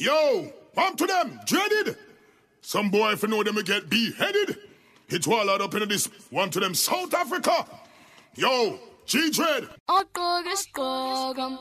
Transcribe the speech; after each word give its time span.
Yo, 0.00 0.50
on 0.78 0.96
to 0.96 1.06
them, 1.06 1.38
dreaded. 1.44 1.94
Some 2.62 2.88
boy 2.88 3.12
if 3.12 3.22
you 3.22 3.28
know 3.28 3.42
them 3.42 3.56
will 3.56 3.62
get 3.62 3.90
beheaded. 3.90 4.56
It's 5.10 5.28
all 5.28 5.50
out 5.50 5.60
up 5.60 5.74
into 5.74 5.84
this 5.84 6.06
one 6.30 6.48
to 6.52 6.60
them 6.60 6.72
South 6.72 7.12
Africa. 7.12 7.66
Yo, 8.34 8.80
G 9.04 9.30
Dread. 9.30 9.68
Okogas 9.90 10.64
Kogam. 10.72 11.58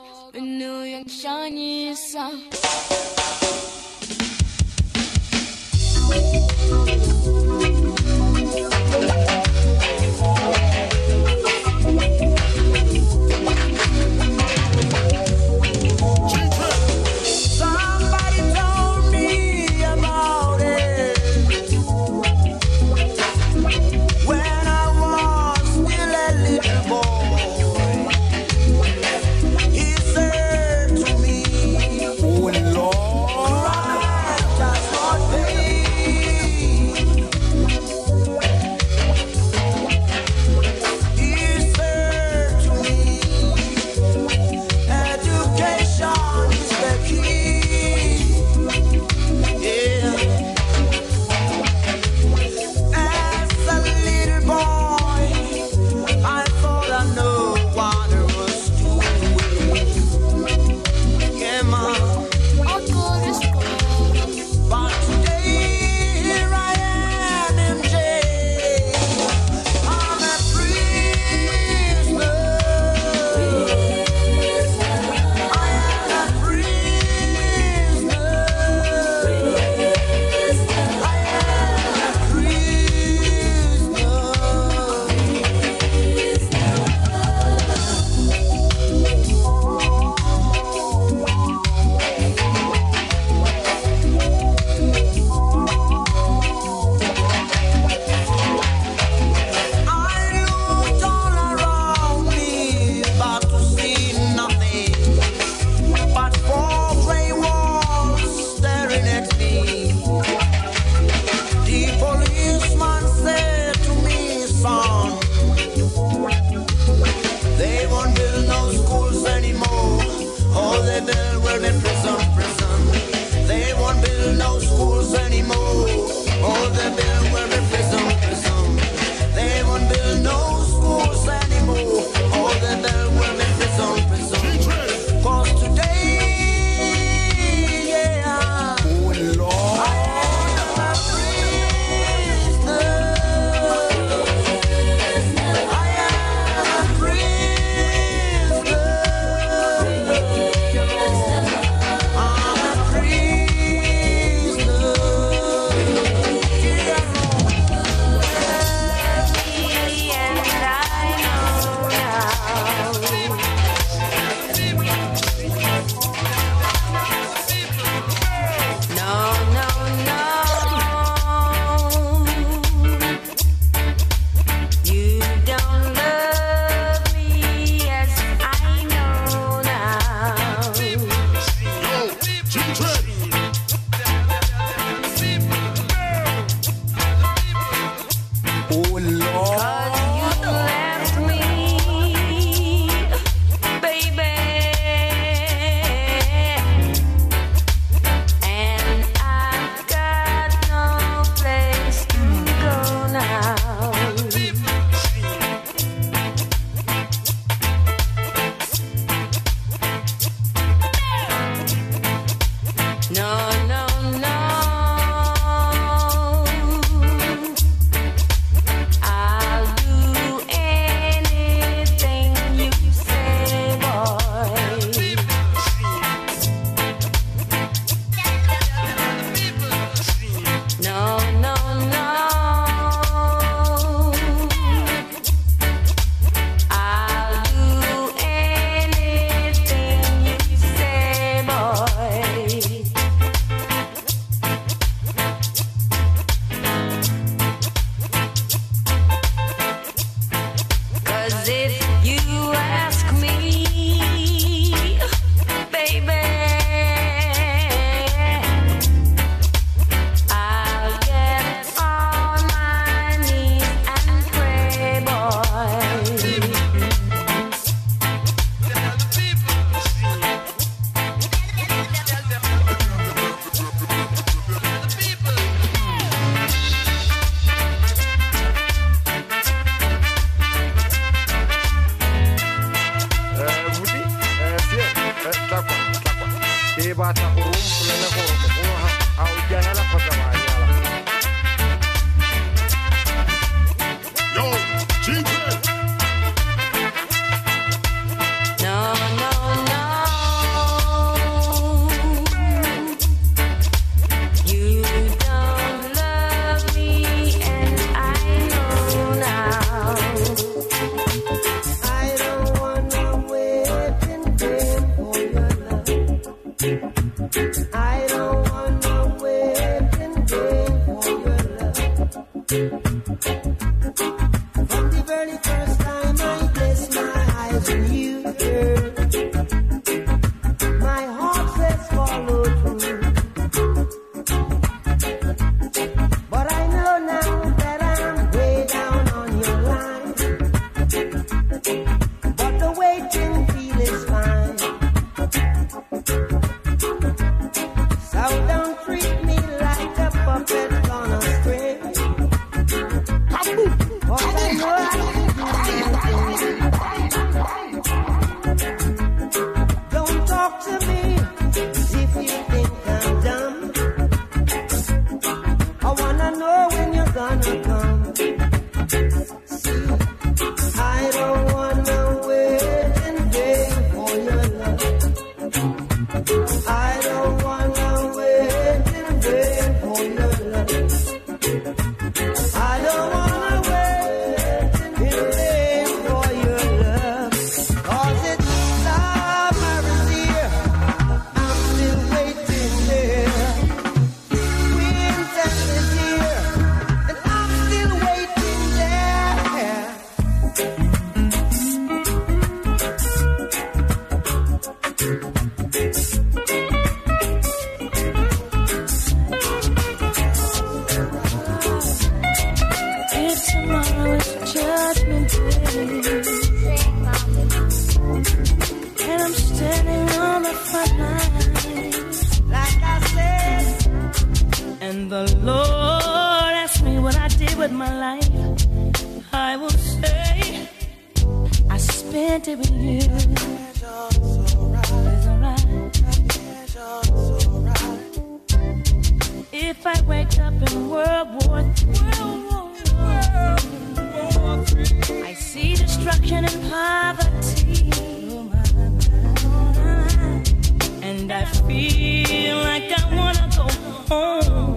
Go. 454.10 454.76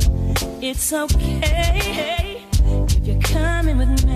It's 0.61 0.93
okay 0.93 2.45
if 2.65 3.07
you're 3.07 3.21
coming 3.21 3.79
with 3.79 4.05
me. 4.05 4.12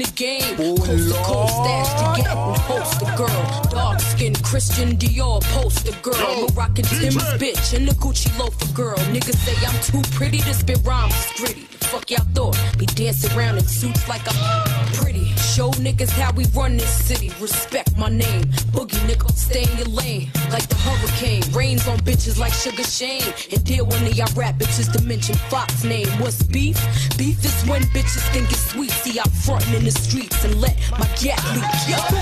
The 0.00 0.10
game. 0.12 0.56
coast 0.56 0.86
to 0.86 1.14
coast, 1.24 1.54
stash 1.54 2.16
to 2.16 2.22
get 2.22 2.30
and 2.36 2.58
host 2.62 3.02
a 3.02 3.16
girl. 3.16 3.62
Dark 3.70 4.00
skin 4.00 4.34
Christian 4.36 4.96
Dior 4.96 5.42
poster 5.52 5.92
girl. 6.02 6.14
Yo, 6.18 6.46
Moroccan. 6.46 6.84
Tim's 6.84 7.22
bitch 7.38 7.76
and 7.76 7.86
the 7.86 7.94
Gucci 7.94 8.36
loafer 8.38 8.72
girl. 8.72 8.96
Niggas 9.12 9.36
say 9.36 9.54
I'm 9.66 9.80
too 9.82 10.02
pretty 10.16 10.38
to 10.38 10.54
spit 10.54 10.80
rhymes 10.84 11.14
gritty. 11.36 11.79
Fuck 11.90 12.08
y'all 12.12 12.24
thought? 12.34 12.56
Be 12.78 12.86
dancing 12.86 13.36
around 13.36 13.58
in 13.58 13.66
suits 13.66 14.08
like 14.08 14.22
I'm 14.24 14.92
pretty. 14.94 15.24
Show 15.54 15.70
niggas 15.72 16.10
how 16.10 16.32
we 16.32 16.44
run 16.54 16.76
this 16.76 16.88
city. 16.88 17.32
Respect 17.40 17.96
my 17.98 18.08
name. 18.08 18.44
Boogie 18.70 19.00
nigga, 19.08 19.28
stay 19.32 19.64
in 19.64 19.76
your 19.76 19.88
lane. 19.88 20.30
Like 20.52 20.68
the 20.68 20.76
hurricane. 20.76 21.42
Rains 21.52 21.88
on 21.88 21.98
bitches 21.98 22.38
like 22.38 22.52
Sugar 22.52 22.84
Shane. 22.84 23.34
And 23.50 23.64
deal 23.64 23.86
one 23.86 24.04
of 24.04 24.14
y'all 24.14 24.32
rap 24.36 24.54
bitches 24.54 24.92
to 24.92 25.02
mention 25.02 25.34
Fox 25.50 25.82
name. 25.82 26.06
What's 26.20 26.44
beef? 26.44 26.78
Beef 27.18 27.44
is 27.44 27.68
when 27.68 27.82
bitches 27.90 28.22
think 28.32 28.48
it's 28.52 28.70
sweet. 28.70 28.92
See, 28.92 29.18
I'm 29.18 29.28
frontin' 29.28 29.74
in 29.74 29.84
the 29.84 29.90
streets 29.90 30.44
and 30.44 30.60
let 30.60 30.78
my 30.92 31.08
gap 31.20 31.42
leak. 31.54 31.66
Boom. 32.08 32.20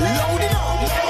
Load 0.00 0.40
it 0.42 0.52
up. 0.52 1.09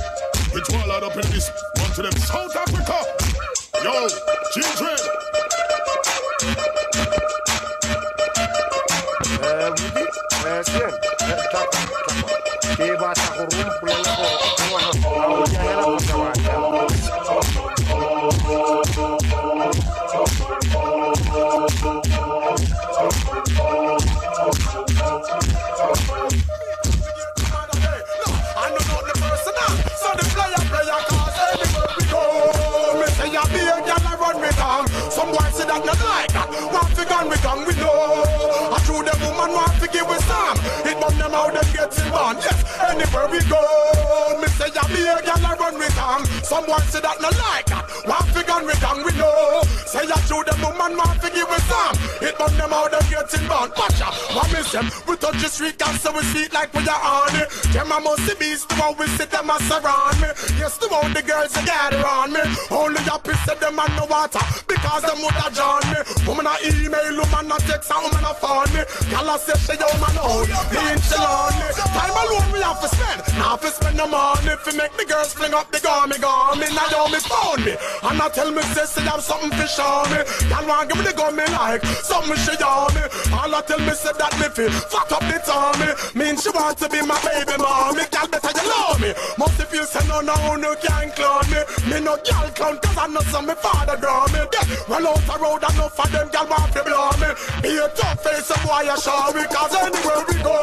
some. 51.71 51.95
It 52.21 52.37
burn 52.37 52.53
them 52.59 52.73
out 52.73 52.91
them 52.91 53.05
getting 53.09 53.47
born. 53.47 53.71
Watcha, 53.79 54.07
what 54.35 54.47
me 54.51 54.61
miss 54.61 54.71
them. 54.71 54.87
We 55.07 55.15
touch 55.17 55.41
the 55.41 55.49
street, 55.49 55.81
and 55.81 55.97
so 55.99 56.11
we 56.13 56.21
sweet 56.31 56.53
like 56.53 56.73
we 56.73 56.83
are 56.87 57.01
on 57.01 57.35
it. 57.35 57.49
Them 57.73 57.91
a 57.91 57.99
must 57.99 58.27
be 58.39 58.53
the 58.53 58.75
one 58.77 58.95
we 58.99 59.07
sit 59.17 59.31
them 59.31 59.49
a 59.49 59.57
surround 59.65 60.21
me. 60.21 60.29
Yes, 60.59 60.77
the 60.77 60.87
one 60.87 61.13
the 61.13 61.23
girls 61.23 61.53
that 61.53 61.65
gather 61.65 62.05
on 62.05 62.33
me. 62.33 62.43
Only 62.69 63.01
piss 63.23 63.43
of 63.49 63.59
them 63.59 63.79
and 63.79 63.93
no 63.95 64.05
water, 64.05 64.43
because 64.67 65.03
them 65.03 65.19
would 65.23 65.37
have 65.39 65.53
joined 65.53 65.87
me. 65.91 65.99
Woman 66.27 66.47
a 66.47 66.53
email, 66.61 67.15
woman 67.17 67.51
a 67.51 67.57
text, 67.65 67.89
and 67.89 68.01
woman 68.05 68.23
a 68.23 68.33
phone 68.37 68.69
me. 68.75 68.81
Girl 69.09 69.29
a 69.31 69.35
say 69.39 69.57
she 69.57 69.73
yo 69.79 69.89
man 69.97 70.17
oh, 70.21 70.45
out, 70.45 70.67
me 70.69 70.79
ain't 70.91 71.01
she 71.01 71.17
lonely. 71.17 71.67
Time 71.91 72.15
alone 72.15 72.49
we 72.53 72.59
have 72.61 72.79
to 72.81 72.89
spend, 72.89 73.19
now 73.37 73.55
to 73.57 73.67
spend 73.67 73.97
the 73.97 74.05
money. 74.05 74.53
If 74.53 74.65
you 74.67 74.75
make 74.77 74.93
the 74.97 75.05
girls 75.05 75.33
fling 75.33 75.53
up 75.53 75.71
the 75.71 75.79
gummy 75.79 76.17
gummy, 76.21 76.67
now 76.71 76.87
yo 76.91 77.07
me 77.09 77.19
phone 77.23 77.61
me. 77.65 77.73
And 78.03 78.21
I 78.21 78.27
tell 78.29 78.51
me 78.51 78.61
say 78.73 78.85
she 78.85 79.01
have 79.07 79.21
something 79.21 79.51
to 79.51 79.67
show 79.67 80.05
me. 80.11 80.19
Girl 80.49 80.65
want 80.67 80.89
give 80.89 80.97
me 80.99 81.05
the 81.09 81.13
gummy 81.13 81.45
like, 81.61 81.85
something 81.85 82.37
she 82.41 82.53
me. 82.57 83.03
All 83.37 83.53
I 83.53 83.61
tell 83.67 83.79
me 83.79 83.93
say 83.93 84.13
that 84.17 84.33
me 84.41 84.47
feel, 84.49 84.73
fuck 84.89 85.11
up 85.13 85.23
the 85.29 85.37
tummy. 85.45 85.89
Mean 86.17 86.35
she 86.41 86.49
want 86.49 86.77
to 86.81 86.89
be 86.89 87.01
my 87.05 87.17
baby 87.21 87.55
mommy. 87.61 88.03
Girl 88.09 88.27
better 88.33 88.53
you 88.57 88.65
love 88.65 88.97
me. 88.97 89.11
Must 89.37 89.59
if 89.61 89.71
you 89.73 89.85
say 89.85 90.03
no, 90.09 90.21
no, 90.21 90.35
no 90.57 90.73
can't 90.81 91.13
clone 91.13 91.49
me. 91.53 91.61
Me 91.89 91.97
no 92.01 92.17
girl 92.25 92.49
clown, 92.57 92.77
cause 92.81 92.97
I 92.97 93.05
know 93.13 93.21
some 93.29 93.45
me 93.45 93.55
father 93.55 93.97
draw 94.01 94.25
me. 94.33 94.41
Yeah, 94.41 94.65
well 94.89 95.07
out 95.13 95.21
the 95.29 95.35
road, 95.37 95.63
enough 95.69 95.99
of 96.01 96.09
them 96.11 96.27
girl 96.33 96.47
want 96.49 96.71
to 96.73 96.81
blow 96.81 97.13
me. 97.21 97.29
Be 97.61 97.71
a 97.77 97.87
tough 97.93 98.23
face, 98.25 98.49
some 98.49 98.61
boy 98.65 98.81
you 98.89 98.97
show 98.97 99.29
me, 99.37 99.43
cause 99.53 99.75
anywhere 99.77 100.23
we 100.25 100.37
go. 100.41 100.57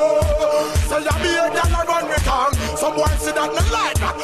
Say 0.90 1.00
you 1.06 1.16
be 1.22 1.30
a 1.30 1.46
girl 1.54 1.74
and 1.78 1.88
run 1.88 2.04
with 2.10 2.24
tongue. 2.26 2.54
Some 2.74 2.94
boy 2.98 3.12
say 3.22 3.32
that 3.38 3.50
me 3.54 3.62
like 3.70 3.98
that. 4.02 4.16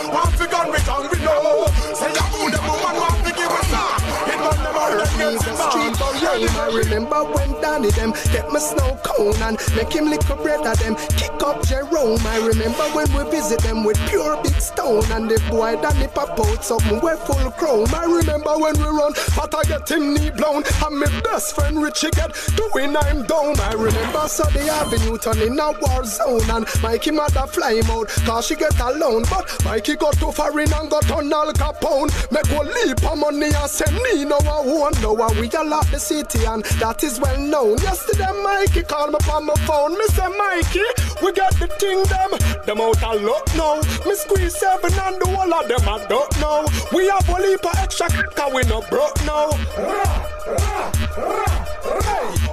Remember 6.74 7.24
when 7.24 7.52
Danny 7.60 7.90
them 7.90 8.12
get 8.32 8.50
my 8.50 8.58
snow 8.58 8.98
cone 9.02 9.36
and 9.42 9.58
make 9.76 9.92
him 9.92 10.06
lick 10.06 10.28
a 10.28 10.36
bread 10.36 10.66
of 10.66 10.78
them. 10.78 10.96
Kick 11.16 11.42
up 11.42 11.62
Jerome. 11.66 12.20
I 12.26 12.38
remember 12.38 12.84
when 12.92 13.10
we 13.14 13.30
visit 13.30 13.60
them 13.60 13.84
with 13.84 13.98
pure 14.08 14.40
big 14.42 14.60
stone 14.60 15.04
and 15.12 15.30
the 15.30 15.40
boy 15.50 15.76
Danny 15.80 16.08
pop 16.08 16.38
out 16.38 16.64
something 16.64 17.00
we 17.00 17.14
full 17.24 17.50
chrome. 17.52 17.88
I 17.94 18.04
remember 18.04 18.58
when 18.58 18.76
we 18.76 18.84
run, 18.84 19.12
but 19.36 19.54
I 19.54 19.62
get 19.64 19.90
him 19.90 20.14
knee 20.14 20.30
blown. 20.30 20.64
And 20.84 20.98
my 20.98 21.20
best 21.22 21.54
friend 21.54 21.80
Richie 21.82 22.10
get 22.10 22.32
doing 22.56 22.96
I'm 22.96 23.24
down. 23.26 23.58
I 23.60 23.72
remember 23.72 24.28
the 24.54 24.68
avenue 24.70 25.18
turning 25.18 25.58
a 25.58 25.72
war 25.80 26.04
zone 26.04 26.48
and 26.50 26.66
Mikey 26.82 27.12
mother 27.12 27.46
fly 27.46 27.80
out 27.86 28.08
cause 28.26 28.46
she 28.46 28.56
get 28.56 28.78
alone. 28.80 29.24
But 29.30 29.46
Mikey 29.64 29.96
got 29.96 30.14
too 30.14 30.32
far 30.32 30.58
in 30.58 30.72
and 30.72 30.90
got 30.90 31.10
on 31.10 31.32
Al 31.32 31.52
Capone. 31.52 32.10
Make 32.30 32.48
go 32.48 32.62
leap 32.62 33.02
of 33.04 33.18
money 33.18 33.54
and 33.54 33.70
send 33.70 33.96
me 33.96 34.24
no 34.24 34.38
one. 34.38 34.92
No 35.00 35.12
one 35.12 35.38
we 35.38 35.48
a 35.54 35.62
lot 35.62 35.86
the 35.90 35.98
city 35.98 36.44
and 36.44 36.63
that 36.80 37.02
is 37.04 37.20
well 37.20 37.38
known. 37.38 37.78
Yesterday 37.78 38.32
Mikey 38.42 38.82
called 38.82 39.12
me 39.12 39.18
on 39.30 39.46
my 39.46 39.54
phone. 39.66 39.92
Me 39.98 40.06
say 40.08 40.28
Mikey, 40.28 40.84
we 41.22 41.32
got 41.32 41.54
the 41.58 41.68
thing 41.78 42.02
them. 42.04 42.34
Out 42.74 43.02
a 43.02 43.14
lot 43.22 43.46
now. 43.56 43.76
Me 44.04 44.14
squeeze 44.14 44.58
seven 44.58 44.92
and 44.92 45.20
the 45.20 45.26
whole 45.26 45.54
of 45.54 45.68
them 45.68 45.88
I 45.88 46.04
don't 46.08 46.40
know. 46.40 46.66
We 46.92 47.06
have 47.08 47.28
a 47.28 47.40
leap 47.40 47.64
of 47.64 47.76
extra 47.76 48.08
cause 48.08 48.52
we 48.52 48.62
no 48.64 48.82
broke 48.90 49.16
now. 49.24 49.50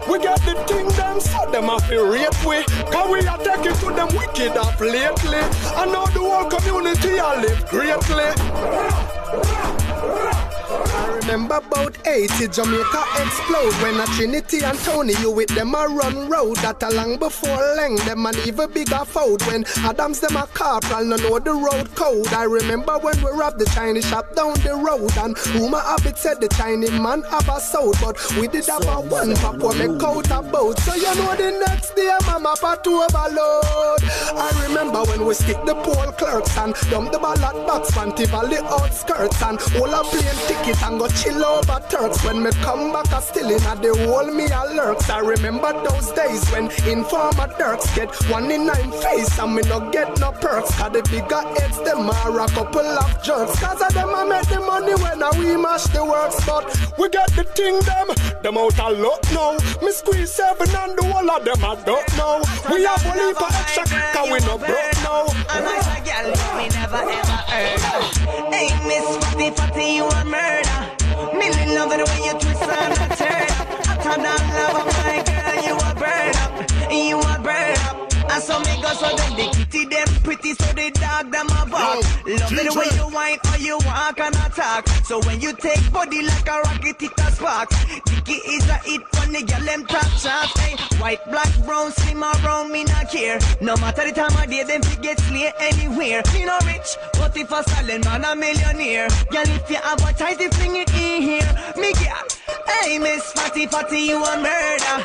We 0.08 0.20
got 0.20 0.40
the 0.42 0.54
them 0.98 1.20
so 1.20 1.52
them 1.52 1.66
have 1.66 1.88
to 1.90 2.04
rape 2.04 2.46
we 2.46 2.64
Cause 2.92 3.10
we 3.10 3.26
are 3.26 3.38
taking 3.38 3.74
to 3.74 3.94
them 3.94 4.10
wicked 4.16 4.58
up 4.58 4.80
lately 4.80 5.40
I 5.76 5.86
know 5.86 6.06
the 6.08 6.20
whole 6.20 6.50
community 6.50 7.20
I 7.20 7.42
live 7.42 7.66
greatly 7.68 9.11
I 11.02 11.16
remember 11.16 11.56
about 11.56 11.98
80 12.08 12.48
Jamaica 12.50 13.04
explode 13.18 13.74
when 13.82 14.00
a 14.00 14.06
Trinity 14.16 14.64
and 14.64 14.78
Tony 14.80 15.14
you 15.20 15.32
with 15.32 15.50
them 15.50 15.74
a 15.74 15.88
run 15.88 16.30
road 16.30 16.58
that 16.58 16.84
a 16.84 16.90
long 16.92 17.18
before 17.18 17.58
Leng 17.78 17.98
them 18.06 18.26
an 18.26 18.36
even 18.46 18.72
bigger 18.72 19.04
fold. 19.06 19.42
When 19.48 19.66
Adams 19.78 20.20
them 20.20 20.36
a 20.38 20.46
corporal 20.54 21.06
no 21.06 21.16
know 21.16 21.40
the 21.40 21.54
road 21.54 21.94
code. 21.96 22.28
I 22.34 22.44
remember 22.44 23.00
when 23.00 23.18
we 23.24 23.32
robbed 23.32 23.60
the 23.60 23.66
Chinese 23.66 24.08
shop 24.08 24.36
down 24.36 24.54
the 24.62 24.76
road 24.76 25.12
and 25.18 25.34
rumor 25.56 25.80
habit 25.80 26.18
said 26.18 26.40
the 26.40 26.50
Chinese 26.50 26.92
man 26.92 27.24
have 27.24 27.50
a 27.50 27.60
soul 27.60 27.94
but 28.02 28.18
we 28.36 28.48
did 28.48 28.68
have 28.68 28.86
a 28.86 29.02
one 29.02 29.36
pop 29.36 29.56
what 29.58 29.78
make 29.78 30.04
out 30.04 30.30
a 30.30 30.42
boat. 30.42 30.78
So 30.80 30.94
you 30.94 31.16
know 31.16 31.36
the 31.36 31.64
next 31.66 31.96
day 31.96 32.14
mama 32.28 32.56
part 32.60 32.84
to 32.84 32.90
overload 32.92 34.04
I 34.38 34.68
remember 34.68 35.04
when 35.06 35.26
we 35.26 35.34
stick 35.34 35.58
the 35.66 35.76
poll 35.76 36.12
clerks 36.14 36.56
and 36.58 36.76
dump 36.92 37.12
the 37.12 37.20
ballot 37.20 37.66
box 37.66 37.90
Fanti 37.92 38.26
Valley 38.26 38.58
outskirts 38.58 39.42
and 39.42 39.58
all 39.82 39.94
a 39.94 40.04
plane 40.04 40.40
ticket 40.48 40.82
and 40.84 40.91
go 40.98 41.08
chill 41.10 41.44
over 41.44 41.80
Turks. 41.90 42.24
When 42.24 42.44
me 42.44 42.52
come 42.62 42.92
back, 42.92 43.12
I 43.12 43.20
still 43.20 43.50
in 43.50 43.62
a 43.64 43.76
the 43.76 43.94
whole 44.08 44.32
me 44.32 44.46
a. 44.46 45.12
I 45.12 45.20
remember 45.20 45.72
those 45.84 46.12
days 46.12 46.48
when 46.50 46.72
informer 46.88 47.48
Dirks 47.58 47.94
get 47.96 48.14
one 48.30 48.50
in 48.52 48.66
nine 48.68 48.92
face 48.92 49.38
and 49.40 49.56
me 49.56 49.62
no 49.64 49.92
get 49.92 50.20
no 50.20 50.32
perks. 50.32 50.74
Cause 50.76 50.92
the 50.94 51.02
bigger 51.04 51.42
heads, 51.60 51.78
them 51.84 52.10
are 52.10 52.40
a 52.40 52.48
couple 52.48 52.82
of 52.82 53.24
jerks. 53.24 53.60
Cause 53.60 53.82
of 53.82 53.94
them 53.94 54.10
I 54.16 54.24
make 54.26 54.48
the 54.48 54.60
money 54.60 54.96
when 54.96 55.22
I 55.22 55.30
we 55.38 55.58
mash 55.58 55.86
the 55.86 56.04
works. 56.04 56.44
But 56.46 56.66
we 56.98 57.10
get 57.10 57.30
the 57.36 57.44
thing 57.44 57.80
them, 57.82 58.08
them 58.42 58.58
out 58.58 58.80
a 58.80 58.90
lot 58.90 59.24
now. 59.32 59.58
Me 59.82 59.92
squeeze 59.92 60.34
seven 60.34 60.70
and 60.70 60.98
the 60.98 61.04
whole 61.04 61.30
of 61.30 61.46
them 61.46 61.64
I 61.64 61.76
don't 61.84 62.18
know. 62.18 62.42
We 62.72 62.84
have 62.84 63.06
only 63.06 63.34
for 63.34 63.52
extra 63.52 63.86
cause 64.14 64.30
we 64.32 64.40
no 64.48 64.58
broke 64.58 65.01
now. 65.12 65.26
And 65.54 65.66
I 65.68 65.78
a 65.78 66.02
girl 66.08 66.28
we 66.58 66.68
never 66.70 67.02
ever 67.20 67.40
heard. 67.52 67.80
Hey, 68.54 68.70
Miss 68.88 69.08
Fatty 69.18 69.50
Fatty, 69.52 69.88
you 69.98 70.06
a 70.06 70.24
murder. 70.26 70.80
Million 71.38 71.76
love 71.76 71.90
the 71.90 72.06
way 72.10 72.22
you 72.28 72.34
twist 72.40 72.64
and 72.64 72.96
turn. 73.20 73.48
Hotter 73.88 74.18
than 74.26 74.44
love, 74.58 74.86
my 74.96 75.18
girl, 75.30 75.58
you 75.68 75.76
a 75.76 75.92
burn 76.02 76.36
up. 76.44 76.54
You 76.92 77.20
a 77.20 77.40
burn 77.42 77.78
up. 77.88 78.11
I 78.42 78.44
saw 78.44 78.58
me 78.58 78.82
go 78.82 78.90
so 78.98 79.16
them 79.16 79.38
the 79.38 79.54
kitty 79.54 79.86
them 79.86 80.08
pretty 80.24 80.56
so 80.56 80.74
the 80.74 80.90
dog 80.98 81.32
them 81.32 81.46
a 81.46 81.62
bark. 81.70 82.02
Love 82.26 82.54
it 82.58 82.66
the 82.66 82.74
way 82.74 82.90
you 82.98 83.06
whine 83.14 83.38
or 83.54 83.58
you 83.60 83.78
walk 83.86 84.20
and 84.20 84.34
attack. 84.34 84.90
So 85.06 85.20
when 85.22 85.40
you 85.42 85.54
take 85.54 85.78
body 85.94 86.24
like 86.24 86.50
a 86.50 86.58
rocket, 86.62 87.04
it 87.04 87.12
a 87.20 87.32
spark. 87.32 87.70
Dicky 88.04 88.42
is 88.50 88.68
a 88.68 88.82
hit 88.82 89.02
from 89.14 89.32
the 89.32 89.44
girl 89.44 89.62
them 89.62 89.86
top 89.86 90.10
shots. 90.18 90.60
Hey, 90.60 90.74
white, 90.98 91.24
black, 91.30 91.54
brown, 91.68 91.92
slim 91.92 92.24
or 92.24 92.34
brown, 92.42 92.72
me 92.72 92.84
not 92.84 93.12
care. 93.12 93.38
No 93.62 93.78
matter 93.78 94.10
the 94.10 94.12
time 94.12 94.34
of 94.34 94.50
day, 94.50 94.64
them 94.64 94.82
fi 94.82 94.96
get 95.00 95.20
slay 95.20 95.54
anywhere. 95.60 96.24
Me 96.34 96.44
no 96.44 96.58
rich, 96.66 96.98
but 97.14 97.38
if 97.38 97.52
a 97.52 97.62
silent 97.70 98.06
man 98.06 98.26
a 98.26 98.36
millionaire. 98.36 99.08
Girl, 99.30 99.46
if 99.46 99.70
you 99.70 99.78
advertise, 99.78 100.38
the 100.38 100.50
fling 100.56 100.78
it 100.78 100.90
in 100.96 101.22
here. 101.22 101.74
Me 101.78 101.94
get. 101.94 102.31
Hey, 102.80 102.98
Miss 102.98 103.32
Fatty 103.34 103.68
Fatty, 103.68 104.00
you 104.00 104.24
a 104.24 104.38
murder. 104.38 104.96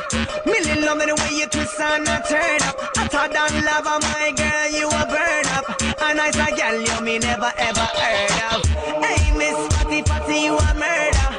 Million 0.45 0.85
love 0.85 0.99
the 0.99 1.15
way 1.15 1.37
you 1.39 1.47
twist 1.47 1.79
and 1.79 2.07
a 2.07 2.21
turn 2.27 2.61
up. 2.63 2.77
Hotter 2.97 3.27
than 3.33 3.65
lava, 3.65 3.99
my 4.01 4.31
girl, 4.35 4.67
you 4.71 4.87
a 4.87 5.03
burn 5.11 5.47
up. 5.57 5.65
A 6.01 6.13
nice 6.13 6.35
a 6.35 6.47
girl, 6.55 6.79
you 6.81 7.01
me 7.01 7.19
never 7.19 7.51
ever 7.57 7.87
heard 7.99 8.55
of. 8.55 8.65
Hey, 9.03 9.31
Miss 9.37 9.59
Fatty 9.75 10.01
Fatty, 10.01 10.37
you 10.47 10.57
a 10.57 10.73
murder. 10.73 11.29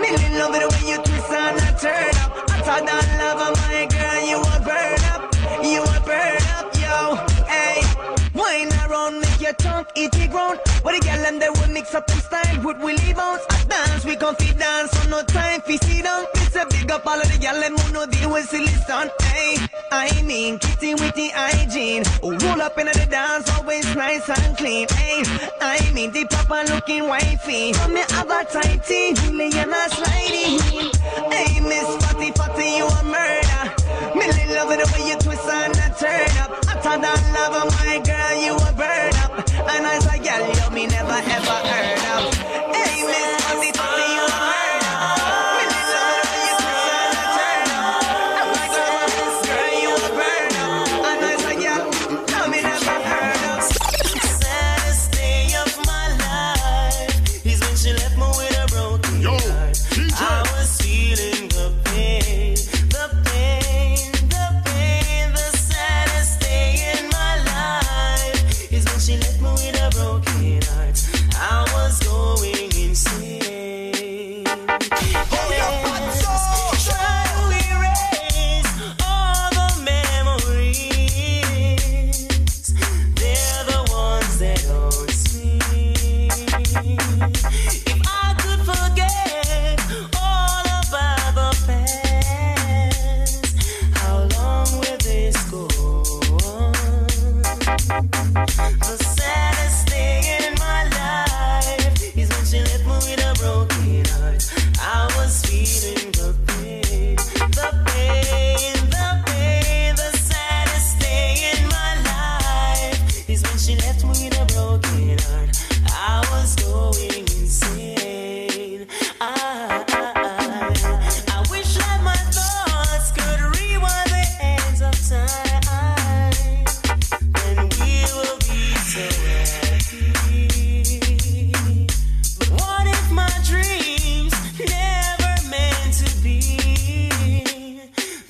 Million 0.00 0.38
love 0.38 0.52
the 0.52 0.68
way 0.70 0.84
you 0.90 0.98
twist 1.02 1.30
and 1.30 1.58
a 1.58 1.70
turn 1.78 2.14
up. 2.22 2.50
Hotter 2.50 2.86
than 2.86 3.18
lava, 3.18 3.46
my 3.60 3.86
girl, 3.90 4.20
you 4.30 4.38
a 4.38 4.56
burn 4.62 5.02
up. 5.12 5.22
You 5.64 5.82
a 5.82 6.00
burn 6.06 6.42
up, 6.56 6.68
yo. 6.78 7.31
Your 9.42 9.52
tongue 9.54 9.86
eat 9.96 10.12
the 10.12 10.28
ground. 10.28 10.60
What 10.82 10.94
the 10.94 11.00
girl 11.04 11.26
and 11.26 11.42
they 11.42 11.50
will 11.50 11.68
mix 11.68 11.94
up 11.94 12.06
them 12.06 12.18
style 12.20 12.62
with 12.62 12.78
Willie 12.78 13.12
Bounce. 13.12 13.42
I 13.50 13.64
dance, 13.64 14.04
we 14.04 14.14
confid 14.14 14.58
dance, 14.58 14.90
so 14.92 15.08
no 15.10 15.22
time 15.22 15.60
for 15.60 15.72
sit 15.72 16.04
down. 16.04 16.26
It's 16.34 16.54
a 16.54 16.64
big 16.66 16.90
up 16.90 17.06
all 17.06 17.20
of 17.20 17.26
the 17.26 17.38
girl 17.38 17.62
and 17.62 17.78
who 17.78 17.92
know 17.92 18.06
deal 18.06 18.30
with 18.32 18.48
silly 18.48 18.74
son. 18.86 19.10
Hey, 19.22 19.56
I 19.90 20.22
mean, 20.22 20.58
kitty 20.58 20.94
with 20.94 21.14
the 21.14 21.30
hygiene. 21.34 22.04
Roll 22.22 22.62
up 22.62 22.78
into 22.78 22.96
the 22.98 23.06
dance, 23.06 23.50
always 23.50 23.84
nice 23.96 24.28
and 24.28 24.56
clean. 24.56 24.86
Hey, 24.90 25.22
I 25.60 25.90
mean, 25.92 26.12
the 26.12 26.24
proper 26.26 26.62
looking 26.72 27.08
wifey. 27.08 27.72
From 27.72 27.94
me 27.94 28.02
have 28.10 28.30
a 28.30 28.44
tighty, 28.44 29.14
really 29.26 29.50
and 29.58 29.72
a 29.72 29.88
sliding. 29.90 30.58
Hey, 31.32 31.60
Miss 31.60 31.88
Fatty 32.04 32.30
Fatty, 32.32 32.76
you 32.78 32.86
a 32.86 33.02
murder. 33.02 33.81
Never 41.12 41.28
ever 41.30 41.68
heard 41.68 42.01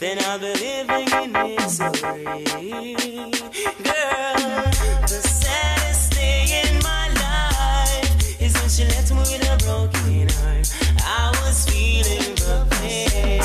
then 0.03 0.19
I'll 0.25 0.37
be 0.37 0.47
living 0.47 1.09
in 1.23 1.31
misery. 1.31 2.25
Girl, 3.87 4.35
the 5.07 5.21
saddest 5.23 6.13
thing 6.13 6.49
in 6.49 6.83
my 6.83 7.07
life 7.23 8.41
is 8.43 8.53
when 8.59 8.69
she 8.69 8.85
left 8.85 9.13
me 9.13 9.19
with 9.21 9.49
a 9.49 9.57
broken 9.65 10.29
heart. 10.41 10.69
I 11.05 11.31
was 11.45 11.67
feeling 11.71 12.35
the 12.35 12.67
pain. 12.81 13.43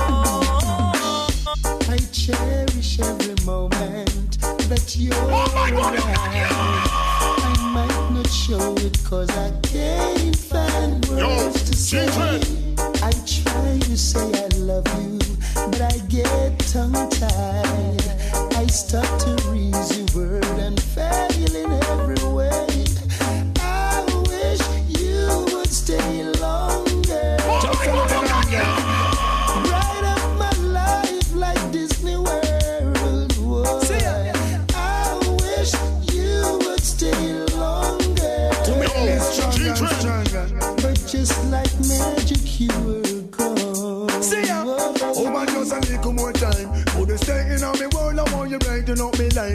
Oh, 0.00 1.28
I 1.90 1.98
cherish 2.10 2.98
every 2.98 3.36
moment 3.46 4.40
that 4.68 4.96
you're 4.98 5.14
around. 5.14 5.96
I 7.38 7.54
might 7.72 8.10
not 8.10 8.28
show 8.28 8.74
it 8.78 8.98
cause 9.04 9.30
I 9.30 9.52
can't 9.62 10.36
find 10.36 11.06
words 11.06 11.70
to 11.70 11.76
say. 11.76 12.65
I 13.06 13.12
try 13.24 13.78
to 13.82 13.96
say 13.96 14.18
I 14.34 14.48
love 14.56 14.84
you, 15.00 15.20
but 15.54 15.80
I 15.80 15.96
get 16.08 16.58
tongue 16.72 17.08
tied. 17.08 18.02
I 18.56 18.66
start 18.66 19.06
to 19.20 19.48
reason 19.48 20.05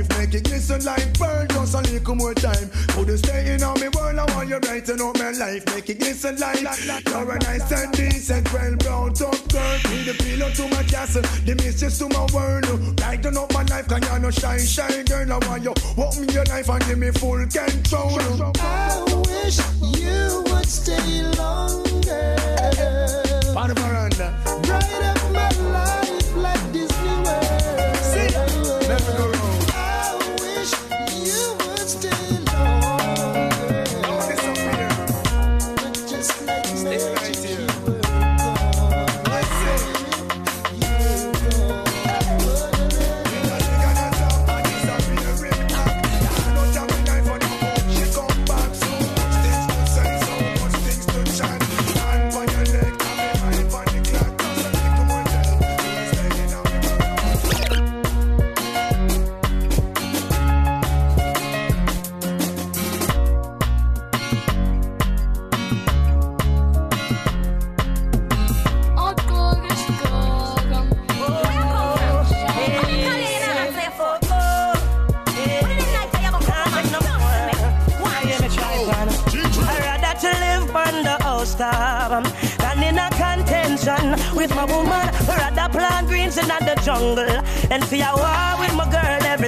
life. 0.01 0.19
Make 0.19 0.33
it 0.33 0.43
glisten 0.43 0.83
like 0.85 1.13
pearl, 1.17 1.45
just 1.47 1.75
a 1.75 1.81
little 1.81 2.15
more 2.15 2.33
time. 2.33 2.69
Put 2.89 3.07
the 3.07 3.17
stay 3.17 3.53
in 3.53 3.63
on 3.63 3.79
me 3.79 3.87
world, 3.89 4.19
I 4.19 4.25
want 4.35 4.49
you 4.49 4.59
brighten 4.59 5.01
up 5.01 5.17
my 5.17 5.31
life. 5.31 5.65
Make 5.73 5.89
it 5.89 5.99
glisten 5.99 6.37
like 6.37 6.61
You're 6.61 7.31
a 7.31 7.39
nice 7.39 7.71
and 7.71 7.91
decent, 7.93 8.51
well 8.53 8.75
brown 8.77 9.13
top 9.13 9.35
girl. 9.49 9.79
Be 9.83 10.03
the 10.03 10.15
pillow 10.17 10.49
to 10.49 10.67
my 10.69 10.83
castle, 10.83 11.21
the 11.45 11.55
mistress 11.55 11.97
to 11.99 12.09
my 12.09 12.25
world. 12.33 12.95
Brighten 12.97 13.37
up 13.37 13.53
my 13.53 13.63
life, 13.63 13.87
can 13.87 14.01
you 14.01 14.19
no 14.19 14.31
shine, 14.31 14.59
shine 14.59 15.05
girl. 15.05 15.31
I 15.31 15.37
want 15.47 15.63
you 15.63 15.73
walk 15.97 16.17
me 16.19 16.27
your 16.33 16.45
life 16.45 16.69
and 16.69 16.85
give 16.85 16.97
me 16.97 17.11
full 17.11 17.45
control. 17.47 18.19
I 18.59 19.03
wish 19.27 19.59
you 19.81 20.43
would 20.47 20.65
stay 20.65 21.23
longer. 21.37 22.35
On 23.55 23.67
the 23.67 23.75
veranda. 23.75 24.33
Bright 24.63 25.10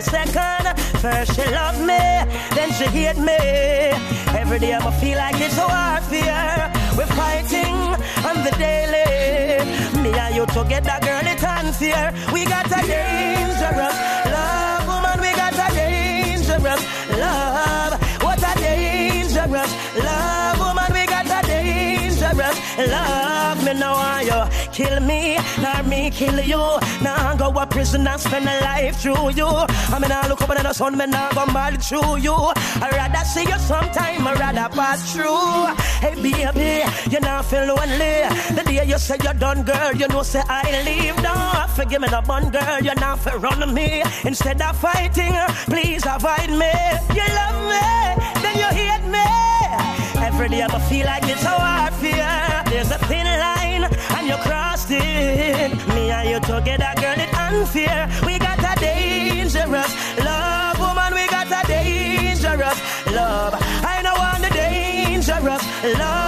second. 0.03 0.77
First 0.99 1.35
she 1.35 1.45
love 1.51 1.79
me, 1.79 2.03
then 2.55 2.71
she 2.73 2.85
hate 2.85 3.17
me. 3.17 3.37
Every 4.37 4.59
day 4.59 4.73
I'ma 4.73 4.91
feel 4.91 5.17
like 5.17 5.39
it's 5.39 5.57
a 5.57 5.67
warfare. 5.67 6.71
We're 6.97 7.13
fighting 7.17 7.75
on 8.27 8.43
the 8.43 8.53
daily. 8.57 9.63
Me 10.01 10.11
and 10.13 10.35
you 10.35 10.45
together, 10.47 10.97
girl, 11.01 11.25
it's 11.25 11.43
unfair. 11.43 12.13
We 12.33 12.45
got 12.45 12.67
a 12.67 12.81
dangerous 12.85 13.95
love, 14.33 14.87
woman. 14.87 15.17
We 15.21 15.31
got 15.35 15.53
a 15.53 15.73
dangerous 15.73 16.81
love. 17.17 17.93
What 18.21 18.39
a 18.39 18.53
dangerous 18.59 19.71
love, 19.97 20.59
woman. 20.59 20.89
We 20.93 21.05
got 21.05 21.25
a 21.25 21.47
dangerous 21.47 22.57
love. 22.77 23.63
Me 23.65 23.73
now 23.73 23.93
want 23.93 24.25
you 24.25 24.62
kill 24.73 24.99
me, 24.99 25.37
nor 25.61 25.83
me 25.83 26.09
kill 26.09 26.39
you. 26.39 26.63
Now 27.01 27.31
I 27.31 27.35
go 27.37 27.47
a 27.49 27.65
prison 27.65 28.07
and 28.07 28.19
spend 28.19 28.49
a 28.49 28.59
life 28.61 28.97
through 29.01 29.29
you. 29.31 29.47
I 29.47 29.99
mean, 30.01 30.11
I 30.11 30.27
look 30.27 30.41
up 30.41 30.49
at 30.49 30.63
the 30.63 30.73
sun, 30.73 30.97
me 30.97 31.05
now 31.05 31.31
go 31.31 31.45
mad 31.45 31.81
through 31.81 32.17
you. 32.17 32.33
I 32.33 32.89
rather 32.91 33.23
see 33.25 33.43
you 33.43 33.59
sometime, 33.59 34.27
I 34.27 34.33
rather 34.33 34.69
pass 34.75 35.13
through. 35.13 35.67
Hey 36.03 36.15
baby, 36.15 36.83
you 37.11 37.19
not 37.19 37.45
feel 37.45 37.65
lonely. 37.65 38.15
The 38.55 38.63
day 38.65 38.85
you 38.85 38.97
say 38.97 39.17
you're 39.23 39.33
done, 39.33 39.63
girl, 39.63 39.93
you 39.93 40.07
know 40.07 40.23
say 40.23 40.41
I 40.47 40.83
leave. 40.85 41.15
Don't 41.21 41.69
forgive 41.77 42.01
me, 42.01 42.07
the 42.07 42.21
bun 42.27 42.49
girl, 42.49 42.79
you 42.81 42.95
not 42.95 43.19
for 43.19 43.37
run 43.37 43.73
me. 43.73 44.03
Instead 44.23 44.61
of 44.61 44.75
fighting, 44.77 45.35
please 45.65 46.03
avoid 46.05 46.49
me. 46.49 46.73
You 47.17 47.25
love 47.39 47.59
me, 47.71 47.85
then 48.41 48.55
you 48.57 48.69
hate 48.79 49.07
me. 49.15 49.23
Every 50.25 50.49
day 50.49 50.63
I 50.63 50.79
feel 50.89 51.05
like 51.05 51.23
it's 51.23 51.45
a 51.45 51.55
warfare. 51.61 52.63
There's 52.71 52.91
a 52.91 52.97
thin 53.07 53.27
line, 53.27 53.62
and 53.81 54.27
you 54.27 54.35
crossed 54.37 54.91
it. 54.91 55.71
Me 55.89 56.11
and 56.11 56.29
you 56.29 56.39
together, 56.39 56.93
girl, 57.01 57.15
it's 57.17 57.37
unfair. 57.37 58.09
We 58.25 58.37
got 58.39 58.59
a 58.59 58.79
dangerous 58.79 59.91
love, 60.19 60.79
woman. 60.79 61.13
We 61.13 61.27
got 61.27 61.47
a 61.47 61.67
dangerous 61.67 62.79
love. 63.07 63.55
I 63.93 64.01
know 64.03 64.13
want 64.13 64.41
the 64.43 64.49
dangerous 64.49 65.63
love, 65.99 66.22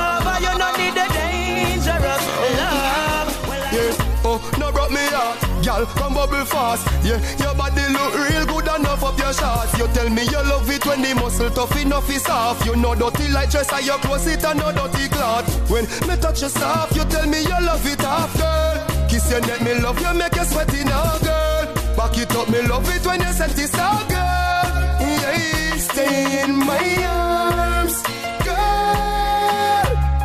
Girl, 5.75 5.85
come 5.87 6.13
bubble 6.13 6.45
fast. 6.45 6.87
Yeah, 7.03 7.19
your 7.37 7.53
body 7.53 7.83
look 7.91 8.13
real 8.15 8.45
good 8.45 8.67
enough 8.79 9.03
up 9.03 9.17
your 9.19 9.33
shots. 9.33 9.77
You 9.77 9.87
tell 9.87 10.09
me 10.09 10.23
you 10.23 10.41
love 10.47 10.69
it 10.69 10.85
when 10.85 11.01
the 11.01 11.13
muscle 11.15 11.49
tough 11.49 11.75
enough 11.75 12.09
is 12.09 12.25
off. 12.29 12.65
You 12.65 12.77
know 12.77 12.95
dirty 12.95 13.27
like 13.27 13.51
dress 13.51 13.71
and 13.73 13.85
your 13.85 13.97
clothes 13.97 14.25
it 14.25 14.43
and 14.45 14.59
no 14.59 14.71
dirty 14.71 15.09
cloth. 15.09 15.45
When 15.69 15.83
me 16.07 16.15
touch 16.15 16.43
you 16.43 16.49
soft, 16.49 16.95
you 16.95 17.03
tell 17.03 17.27
me 17.27 17.41
you 17.41 17.59
love 17.59 17.85
it 17.85 18.03
off, 18.05 18.37
girl. 18.37 19.07
Kiss 19.09 19.29
your 19.29 19.41
neck, 19.41 19.61
me 19.63 19.73
love 19.81 19.99
you, 19.99 20.13
make 20.13 20.35
you 20.35 20.45
sweaty 20.45 20.85
now, 20.85 21.17
girl. 21.19 21.65
Back 21.97 22.17
it 22.19 22.33
up, 22.33 22.47
me 22.49 22.61
love 22.61 22.87
it 22.95 23.05
when 23.05 23.19
you 23.19 23.33
set 23.33 23.59
it 23.59 23.75
out, 23.75 24.07
girl. 24.07 24.71
Yeah, 25.03 25.75
stay 25.75 26.43
in 26.43 26.55
my 26.55 27.03
arms, 27.03 28.01
girl. 28.47 28.55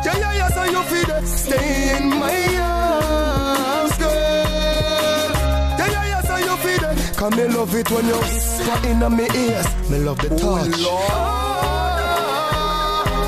Yeah, 0.05 0.17
yeah, 0.17 0.33
yeah, 0.33 0.47
so 0.47 0.63
you 0.63 0.81
feel 0.83 1.05
that. 1.07 1.27
Stay 1.27 1.97
in 1.97 2.07
my 2.07 2.30
Cause 7.21 7.35
me 7.37 7.45
love 7.49 7.75
it 7.75 7.91
when 7.91 8.07
you 8.07 8.17
whisper 8.17 8.87
in 8.87 8.97
my 8.97 9.29
ears. 9.35 9.67
Me 9.91 9.99
love 9.99 10.17
the 10.17 10.29
oh, 10.31 10.37
touch. 10.41 10.81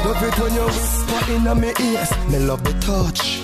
Love 0.04 0.24
it 0.24 0.40
when 0.40 0.54
you 0.56 0.66
whisper 0.66 1.32
in 1.32 1.44
my 1.44 1.74
ears. 1.80 2.12
Me 2.28 2.40
love 2.40 2.64
the 2.64 2.74
touch. 2.82 3.42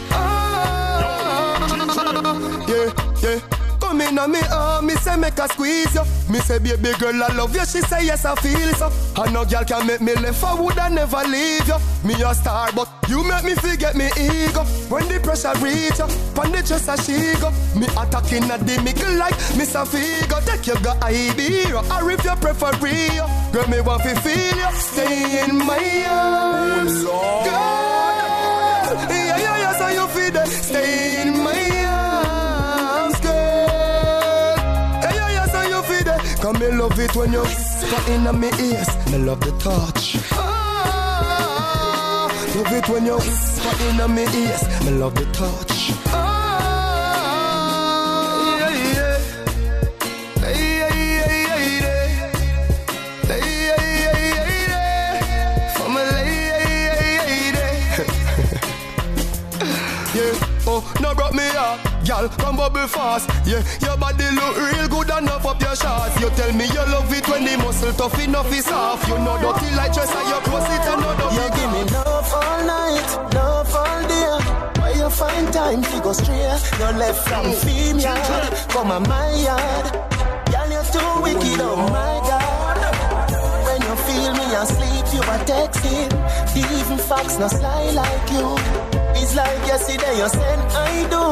Yeah, 2.67 2.89
yeah. 3.21 3.39
Come 3.79 4.01
in 4.01 4.17
on 4.17 4.31
me 4.31 4.39
arm, 4.51 4.87
me 4.87 4.95
say 4.95 5.17
make 5.17 5.37
her 5.37 5.47
squeeze 5.49 5.93
you. 5.93 6.03
Me 6.33 6.39
say 6.39 6.57
baby 6.57 6.93
girl 6.97 7.23
I 7.23 7.27
love 7.35 7.53
you, 7.53 7.63
she 7.67 7.81
say 7.81 8.05
yes 8.05 8.25
I 8.25 8.33
feel 8.33 8.73
so. 8.73 8.91
And 9.21 9.33
no 9.33 9.45
girl 9.45 9.63
can 9.65 9.85
make 9.85 10.01
me 10.01 10.15
left, 10.15 10.43
I 10.43 10.59
would 10.59 10.79
I 10.79 10.89
never 10.89 11.23
leave 11.25 11.67
you. 11.67 11.77
Me 12.03 12.15
a 12.23 12.33
star, 12.33 12.71
but 12.73 12.98
you 13.09 13.23
make 13.23 13.43
me 13.43 13.55
forget 13.55 13.95
me 13.95 14.05
ego 14.21 14.63
when 14.87 15.07
the 15.07 15.19
pressure 15.19 15.53
reach 15.65 15.99
up. 15.99 16.11
Pon 16.35 16.51
the 16.51 16.61
chest 16.61 16.87
a 16.87 16.95
shake 17.01 17.41
go. 17.41 17.49
Me 17.73 17.87
attacking 17.97 18.43
at 18.51 18.61
the 18.67 18.79
middle 18.83 19.15
like 19.17 19.33
Mr. 19.57 19.81
Figo. 19.81 20.37
Take 20.45 20.67
your 20.67 20.77
go 20.85 20.93
Ibero 21.01 21.81
or 21.89 22.11
if 22.11 22.23
you 22.23 22.35
prefer 22.35 22.71
Rio. 22.77 23.25
Girl, 23.51 23.67
me 23.67 23.81
want 23.81 24.03
to 24.03 24.13
feel 24.21 24.57
you. 24.61 24.71
Stay 24.77 25.43
in 25.43 25.57
my 25.57 26.05
arms, 26.07 27.01
girl. 27.01 27.49
Yeah, 29.09 29.37
yeah, 29.41 29.57
yeah, 29.57 29.73
so 29.73 29.87
you 29.87 30.07
feel 30.13 30.31
that. 30.33 30.47
Stay 30.47 31.21
in 31.23 31.33
my 31.43 31.85
arms, 31.89 33.19
girl. 33.21 33.33
Yeah, 35.01 35.15
yeah, 35.15 35.29
yeah, 35.33 35.45
so 35.47 35.61
you 35.63 35.81
feel 35.81 36.03
that. 36.05 36.21
Come 36.41 36.59
me 36.59 36.67
love 36.77 36.99
it 36.99 37.15
when 37.15 37.33
you 37.33 37.41
whisper 37.41 38.11
in 38.11 38.39
me 38.39 38.49
ears. 38.69 38.89
Me 39.11 39.17
love 39.17 39.39
the 39.39 39.51
touch. 39.57 40.48
Love 42.59 42.73
it 42.73 42.89
when 42.89 43.05
you 43.05 43.15
whisper 43.15 43.83
in 43.87 43.95
my 44.13 44.21
ears. 44.35 44.63
Me 44.83 44.91
love 44.91 45.15
the 45.15 45.23
touch. 45.31 45.93
Ah, 46.07 47.39
yeah, 48.59 48.75
yeah. 48.95 49.17
Hey. 50.43 50.79
For 55.73 55.87
my 55.87 56.03
lady, 56.11 56.39
hey, 56.59 57.15
hey, 57.31 57.47
hey, 57.55 57.75
hey. 57.95 58.07
Yeah, 60.13 60.67
oh, 60.67 60.81
no 60.99 61.09
brought 61.15 61.33
me 61.33 61.47
up. 61.55 61.79
Girl, 62.05 62.27
come 62.27 62.57
bubble 62.57 62.87
fast. 62.87 63.29
Yeah, 63.47 63.63
your 63.79 63.95
body 63.95 64.29
look 64.35 64.57
real 64.57 64.87
good 64.89 65.09
enough 65.17 65.45
up 65.45 65.61
your 65.61 65.75
shots. 65.77 66.19
You 66.19 66.29
tell 66.31 66.51
me 66.51 66.65
you 66.65 66.85
love 66.91 67.13
it 67.13 67.25
when 67.29 67.45
the 67.45 67.55
muscle 67.57 67.93
tough 67.93 68.19
enough 68.19 68.51
is 68.51 68.67
off. 68.69 69.07
You 69.07 69.17
know 69.19 69.37
dirty 69.39 69.69
like 69.77 69.93
dress 69.93 70.13
and 70.13 70.27
your 70.27 70.41
clothes 70.41 70.67
it 70.67 70.85
another 70.91 71.29
You 71.31 71.49
give 71.55 71.71
me 71.71 71.83
love 71.93 72.18
all 72.59 72.65
night, 72.65 73.33
love 73.33 73.75
all 73.75 74.01
day. 74.07 74.81
Where 74.81 74.95
you 74.95 75.09
find 75.09 75.53
time 75.53 75.81
to 75.81 75.99
go 76.01 76.13
straight? 76.13 76.59
You're 76.79 76.93
left 76.93 77.27
from 77.27 77.51
theme 77.51 77.99
yard, 77.99 78.53
come 78.69 78.91
on 78.91 79.03
my 79.03 79.29
yard. 79.35 79.85
Girl, 80.51 80.69
you're 80.69 80.89
too 80.93 81.11
wicked, 81.23 81.59
oh 81.61 81.87
my 81.89 82.15
God. 82.27 82.79
When 83.65 83.81
you 83.81 83.95
feel 84.07 84.31
me 84.33 84.47
asleep, 84.55 85.05
you 85.13 85.21
are 85.31 85.43
texting. 85.45 86.09
Even 86.55 86.97
fox 86.97 87.39
not 87.39 87.51
sly 87.51 87.91
like 87.91 88.31
you. 88.31 88.55
It's 89.15 89.33
like 89.35 89.59
yesterday 89.67 90.17
you 90.17 90.27
said 90.27 90.59
I 90.75 91.07
do. 91.13 91.23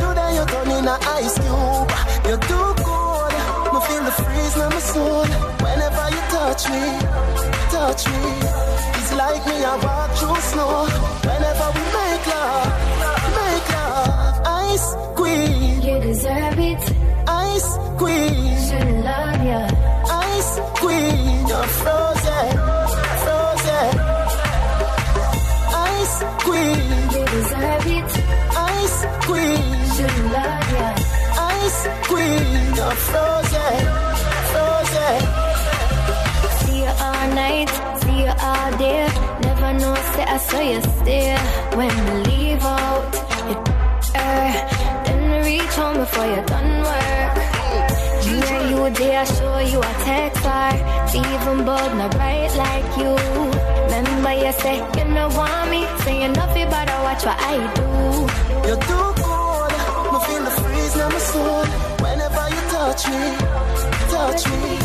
Today 0.00 0.36
you 0.36 0.44
turn 0.46 0.70
in 0.70 0.88
a 0.88 0.96
ice 1.20 1.36
cube. 1.36 1.90
You're 2.26 2.40
too 2.48 2.68
cold. 2.80 3.32
Me 3.72 3.80
feel 3.86 4.04
the 4.04 4.12
freeze 4.22 4.56
in 4.56 4.68
my 4.70 4.78
soul. 4.80 5.26
Whenever 5.60 6.06
you 6.14 6.22
touch 6.32 6.64
me, 6.70 6.84
touch 7.92 8.06
me. 8.06 8.30
It's 8.98 9.12
like 9.14 9.46
me 9.46 9.64
I 9.64 9.76
walk 9.86 10.10
through 10.18 10.40
snow. 10.50 10.86
Whenever 11.26 11.66
we 11.76 11.82
make 11.98 12.24
love, 12.34 12.68
make 13.38 13.68
love. 13.76 14.40
Ice 14.46 14.88
queen. 15.18 15.82
You 15.82 15.96
deserve 16.00 16.58
it. 16.70 16.82
Ice 17.26 17.70
queen. 17.98 18.56
Should 18.66 18.90
love 19.08 19.42
ya. 19.50 19.62
Ice 20.34 20.52
queen. 20.82 21.48
You're 21.50 21.70
frozen, 21.80 22.48
frozen. 23.22 23.90
Ice 25.94 26.16
queen. 26.46 26.86
You 27.14 27.24
deserve 27.36 27.86
it. 27.98 28.10
Ice 28.78 29.00
queen. 29.26 29.66
Should 29.94 30.18
love 30.36 30.68
ya. 30.76 30.88
Ice 31.58 31.80
queen. 32.10 32.74
You're 32.76 32.98
frozen, 33.08 33.78
frozen. 34.52 35.49
You 37.20 37.26
all 37.26 37.34
night, 37.34 37.68
see 38.00 38.22
you 38.22 38.32
all 38.40 38.70
day. 38.78 39.04
Never 39.42 39.72
know, 39.78 39.94
say 40.14 40.24
I 40.24 40.38
saw 40.38 40.60
you 40.60 40.80
stay. 40.80 41.36
When 41.76 41.92
we 42.06 42.14
leave 42.30 42.62
out, 42.64 43.12
you 43.46 43.56
er, 44.16 44.48
then 45.04 45.44
reach 45.44 45.74
home 45.76 45.98
before 45.98 46.24
you're 46.24 46.46
done 46.46 46.80
work. 46.80 47.36
Yeah, 48.24 48.70
you 48.70 48.90
there, 48.94 49.20
i 49.20 49.24
show 49.24 49.58
you 49.58 49.80
a 49.80 49.92
text 50.08 50.46
or 50.46 50.72
even 51.12 51.64
bug 51.66 51.90
not 51.98 52.14
right 52.14 52.52
like 52.56 52.90
you. 52.96 53.12
Remember 53.92 54.32
you 54.42 54.52
say 54.52 54.76
you 54.96 55.04
no 55.12 55.28
want 55.28 55.70
me, 55.70 55.84
say 56.04 56.22
you 56.22 56.28
nothing 56.28 56.70
but 56.70 56.88
I 56.88 57.02
watch 57.02 57.24
what 57.26 57.38
I 57.38 57.56
do. 57.76 57.86
You're 58.66 58.80
too 58.88 59.08
cold. 59.20 59.72
Me 60.12 60.18
feel 60.24 60.42
the 60.42 60.50
freeze 60.56 60.96
in 60.96 61.08
my 61.12 61.18
soul. 61.18 61.89
You 62.90 62.96
touch 62.96 63.06
me, 63.08 63.36
touch 64.10 64.42
me. 64.50 64.78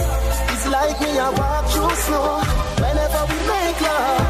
It's 0.53 0.67
like 0.67 1.01
me 1.01 1.17
I 1.17 1.29
walk 1.39 1.65
through 1.71 1.95
snow. 2.05 2.37
Whenever 2.77 3.21
we 3.31 3.37
make 3.49 3.81
love, 3.81 4.25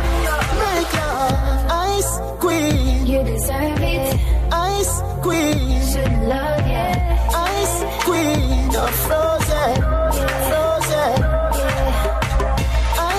make 0.64 0.94
love. 0.94 1.72
Ice 1.92 2.12
queen, 2.40 3.06
You 3.06 3.24
deserve 3.24 3.82
it, 3.82 4.20
ice 4.50 5.02
queen, 5.22 5.82
should 5.92 6.16
love 6.32 6.68
ya. 6.72 6.88
ice 7.52 7.78
queen. 8.08 8.72
You're 8.72 8.94
frozen, 9.04 9.76
frozen. 10.48 11.14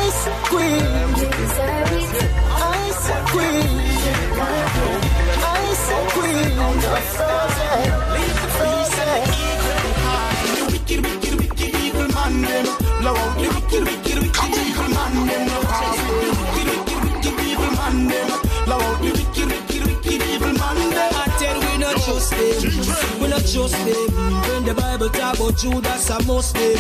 Ice 0.01 0.23
queen, 0.49 1.09
you 1.21 1.29
deserve 1.37 1.93
it, 2.01 2.13
ice 2.81 3.07
queen, 3.33 3.69
ice 5.61 5.89
queen. 6.15 6.81
You're 6.81 7.05
frozen. 7.13 7.46
We 22.33 22.39
not 22.39 22.61
trust 22.61 22.91
them, 22.91 23.21
we 23.21 23.29
not 23.29 23.47
trust 23.47 23.75
them. 23.85 24.43
When 24.49 24.65
the 24.65 24.75
Bible 24.75 25.09
talk 25.11 25.37
about 25.37 25.57
Judas 25.57 26.11
and 26.11 26.27
Muslim, 26.27 26.79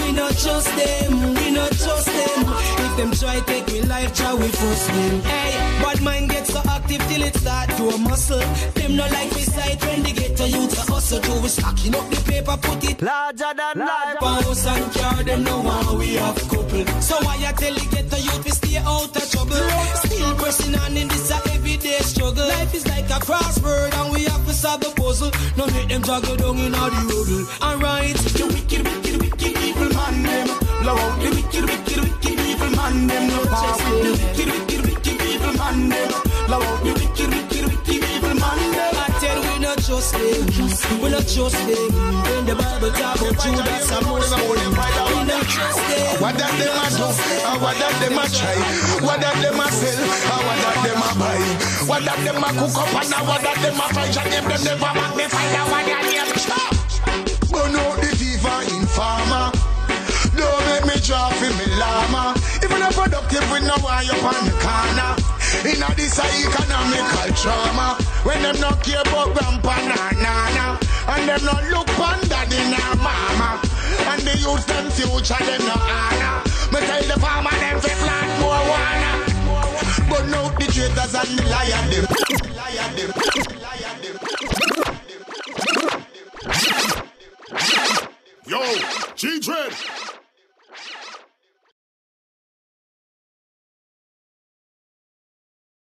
we 0.00 0.12
not 0.12 0.32
trust 0.38 0.70
them, 0.76 1.34
we 1.34 1.50
not 1.50 1.72
trust 1.72 2.06
them. 2.06 2.38
If 2.84 2.96
them 2.96 3.10
try 3.12 3.40
take 3.40 3.66
we 3.66 3.82
life, 3.82 4.14
try 4.14 4.34
we 4.34 4.48
force 4.48 4.86
them. 4.86 5.20
Hey, 5.22 5.82
bad 5.82 6.02
mind 6.02 6.30
gets 6.30 6.52
so 6.52 6.60
active 6.68 7.02
till 7.08 7.22
it 7.22 7.34
start 7.36 7.68
to 7.76 7.88
a 7.88 7.98
muscle. 7.98 8.38
Them 8.74 8.96
not 8.96 9.10
like 9.12 9.30
we 9.32 9.42
sight 9.42 9.82
when 9.86 10.02
they 10.02 10.12
get 10.12 10.36
to 10.36 10.48
youth 10.48 10.74
to 10.74 10.92
hustle. 10.92 11.20
Do 11.20 11.40
we 11.42 11.48
stacking 11.48 11.94
up 11.94 12.08
the 12.10 12.20
paper, 12.30 12.56
put 12.60 12.84
it 12.84 13.02
Larger 13.02 13.52
than 13.56 13.86
life. 13.86 14.18
House 14.20 14.66
and 14.66 14.92
car, 14.92 15.22
them 15.24 15.44
know 15.44 15.62
how 15.62 15.96
we 15.98 16.14
have 16.14 16.36
couple. 16.48 16.84
So 17.00 17.16
why 17.24 17.36
I 17.46 17.52
tell 17.52 17.72
you 17.72 17.90
get 17.90 18.10
the 18.10 18.20
youth 18.20 18.44
we 18.44 18.50
stay 18.76 18.84
out 18.84 19.16
of 19.16 19.30
trouble. 19.30 19.70
Still 20.04 20.34
pressing 20.36 20.74
on 20.76 20.96
in 20.96 21.08
this 21.08 21.30
everyday 21.30 21.98
struggle. 21.98 22.46
Life 22.46 22.74
is 22.74 22.86
like 22.86 23.06
a 23.06 23.18
crossword 23.24 23.92
and 23.94 24.12
we 24.12 24.24
have 24.24 24.44
to 24.46 24.52
solve 24.52 24.80
the 24.80 24.90
puzzle. 24.96 25.30
No 25.56 25.66
make 25.66 25.88
them 25.88 26.02
juggle 26.02 26.36
down 26.36 26.58
in 26.58 26.74
all 26.74 26.90
the 26.90 27.02
rubble. 27.10 27.44
Alright, 27.62 28.16
The 28.16 28.46
wicked, 28.46 28.82
wicked, 28.84 29.16
wicked 29.22 29.56
evil 29.64 29.88
man 29.94 30.22
them. 30.22 30.46
Blow 30.82 30.96
out 30.96 31.20
the 31.20 31.28
wicked, 31.36 31.64
wicked, 31.64 31.98
wicked 32.04 32.40
evil 32.40 32.70
man 32.76 33.06
them. 33.06 33.28
No 33.28 33.44
pass 33.46 33.78
with 33.84 34.02
the 34.04 34.12
wicked, 34.20 34.48
wicked, 34.52 34.80
wicked 34.86 35.20
evil 35.22 35.54
man 35.60 35.88
them. 35.88 36.10
Blow 36.46 36.60
out 36.60 36.64
oh, 36.64 36.84
the 36.84 36.92
wicked, 37.00 37.28
wicked, 37.34 37.64
wicked 37.70 38.02
evil 38.04 38.34
man 38.42 38.60
them. 38.76 38.94
I 38.96 39.08
tell 39.20 39.38
we 39.42 39.54
not 39.58 39.78
trust 39.84 40.12
them, 40.12 41.00
we 41.02 41.08
not 41.10 41.26
trust 41.26 41.60
them. 41.66 41.90
When 42.26 42.44
the 42.46 42.54
Bible 42.54 42.90
talk 42.92 43.20
about 43.20 43.36
Judas 43.42 43.90
and 43.92 44.06
Muslim, 44.06 44.55
What 46.26 46.34
that 46.42 46.58
them 46.58 46.74
a 46.74 46.86
do, 46.90 47.06
and 47.06 47.62
what 47.62 47.78
that 47.78 47.94
them 48.02 48.18
a 48.18 48.26
try, 48.26 48.58
what 48.98 49.22
that 49.22 49.38
them 49.38 49.62
a 49.62 49.70
sell, 49.70 49.94
and 49.94 50.42
what 50.42 50.58
that 50.58 50.78
them 50.82 50.98
a 50.98 51.10
buy, 51.14 51.38
what 51.86 52.02
that 52.02 52.18
them 52.26 52.42
a 52.42 52.50
cook 52.50 52.74
up 52.82 52.90
and 52.98 53.26
what 53.30 53.46
that 53.46 53.58
them 53.62 53.78
a 53.78 53.86
fry, 53.94 54.10
and 54.10 54.32
them 54.34 54.44
them 54.50 54.62
never 54.66 54.90
magnify 54.90 55.46
that 55.54 55.70
what 55.70 55.86
that 55.86 56.02
them 56.02 56.26
chop. 56.42 56.74
Burn 57.46 57.78
out 57.78 58.02
the 58.02 58.10
fever 58.18 58.58
informer. 58.74 59.54
Don't 60.34 60.66
make 60.66 60.82
me 60.90 60.98
draw 61.06 61.30
for 61.30 61.46
me 61.46 61.66
llama. 61.78 62.34
If 62.58 62.74
you're 62.74 62.90
productive, 62.90 63.46
we 63.54 63.62
know 63.62 63.78
why 63.78 64.02
you're 64.02 64.18
on 64.18 64.34
the 64.50 64.54
corner. 64.58 65.35
In 65.64 65.82
a 65.82 65.94
this 65.94 66.18
economical 66.18 67.30
trauma. 67.40 67.96
When 68.24 68.42
them 68.42 68.60
not 68.60 68.82
care 68.84 69.00
about 69.00 69.34
grandpa 69.34 69.76
na 69.88 70.10
nana. 70.12 70.78
And 71.08 71.28
them 71.28 71.44
not 71.44 71.62
look 71.70 71.88
on 71.98 72.20
daddy 72.28 72.58
na 72.70 72.94
mama. 72.96 73.60
And 74.10 74.22
the 74.22 74.36
youth 74.38 74.66
them 74.66 74.90
future 74.90 75.38
them 75.44 75.62
no 75.66 75.74
honor. 75.74 76.36
Ah, 76.36 76.42
Me 76.72 76.80
tell 76.80 77.02
the 77.02 77.16
farmer 77.20 77.50
them 77.62 77.80
fi 77.80 77.92
plant 78.02 78.30
more 78.40 78.62
wanna. 78.70 79.12
But 80.10 80.24
now 80.28 80.48
the 80.58 80.66
traitors 80.66 81.14
and 81.14 81.38
the 81.38 81.44
liar. 81.50 81.82
Liar 82.54 82.90
them. 82.94 83.10
Liar 83.62 83.94
them. 84.02 84.16
Yo, 88.46 88.62
G 89.16 89.40
Dread, 89.40 89.72